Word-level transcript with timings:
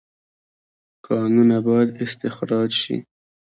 کانونه 1.05 1.57
باید 1.67 1.89
استخراج 2.03 2.71
شي 2.81 2.95